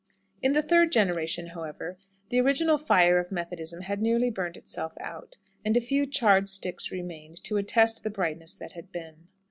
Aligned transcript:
In 0.41 0.53
the 0.53 0.63
third 0.63 0.91
generation, 0.91 1.49
however, 1.49 1.99
the 2.29 2.41
original 2.41 2.79
fire 2.79 3.19
of 3.19 3.31
Methodism 3.31 3.81
had 3.81 4.01
nearly 4.01 4.31
burnt 4.31 4.57
itself 4.57 4.95
out, 4.99 5.37
and 5.63 5.77
a 5.77 5.79
few 5.79 6.07
charred 6.07 6.49
sticks 6.49 6.89
remained 6.89 7.43
to 7.43 7.57
attest 7.57 8.03
the 8.03 8.09
brightness 8.09 8.55
that 8.55 8.71
had 8.71 8.91
been. 8.91 9.27